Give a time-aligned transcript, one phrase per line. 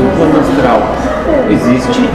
[0.00, 0.80] O plano astral
[1.50, 2.08] existe?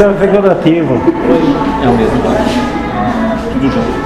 [0.00, 1.00] É figurativo.
[1.82, 2.22] É o mesmo.
[3.52, 4.04] Tudo junto.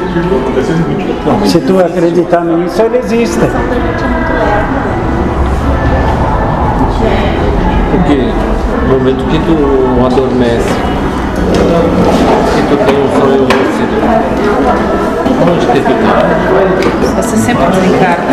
[1.47, 3.41] Se tu acreditar nisso, ele existe.
[8.09, 8.33] porque
[8.87, 10.71] no momento que tu adormece,
[12.55, 13.97] que tu tem um sonho lúcido,
[15.47, 16.88] onde que tu?
[17.29, 18.25] Você sempre desencarna.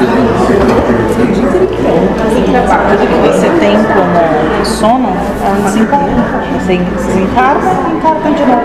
[2.89, 5.09] Tudo que você tem como sono
[5.43, 6.15] é um desencarno.
[6.53, 8.63] Você desencarna e encarna de novo.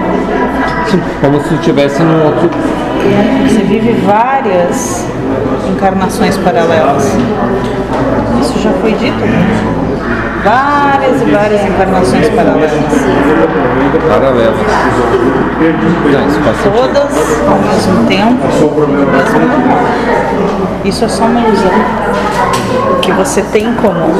[0.88, 2.48] Sim, como se estivesse num outro.
[3.48, 5.04] Você vive várias
[5.68, 7.12] encarnações paralelas.
[8.40, 9.79] Isso já foi dito.
[10.42, 12.70] Várias e várias encarnações paralelas.
[12.70, 13.80] Sentido.
[16.62, 17.12] Todas
[17.46, 18.46] ao mesmo tempo,
[18.88, 19.10] mesmo.
[20.84, 21.70] Isso é só uma ilusão.
[22.92, 24.14] O que você tem como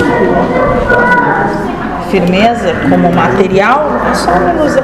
[2.11, 4.83] firmeza, como material, é só uma ilusão.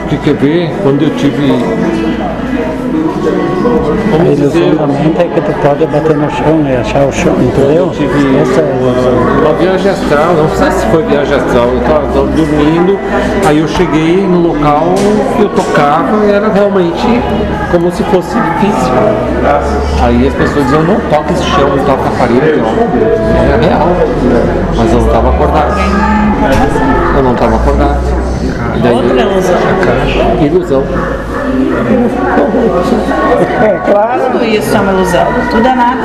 [0.00, 2.03] Porque quer ver, quando eu tive.
[4.44, 7.86] Ilusão da mente é que tu pode bater no chão e achar o chão, entendeu?
[7.86, 11.78] eu tive Essa é uma, uma viagem astral, não sei se foi viagem astral, eu
[11.78, 12.98] estava dormindo,
[13.46, 14.94] aí eu cheguei no local
[15.36, 17.22] que eu tocava e era realmente
[17.70, 18.94] como se fosse físico.
[20.02, 23.44] Aí as pessoas diziam, não toca esse chão, não toca a parede, ó.
[23.44, 23.88] Era real.
[24.76, 25.74] Mas eu não estava acordado.
[27.16, 28.00] Eu não estava acordado.
[28.76, 29.56] E daí- Outra ilusão.
[30.40, 30.82] Ilusão.
[33.62, 34.32] É claro.
[34.32, 35.26] Tudo isso é uma ilusão.
[35.50, 36.02] Tudo é nada.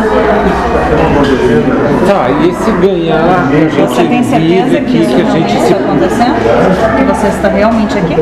[2.07, 5.25] Tá, e esse ganhar, a gente Você tem certeza vive que aqui, isso que a
[5.25, 6.35] gente se está acontecendo?
[6.97, 8.15] Que você está realmente aqui?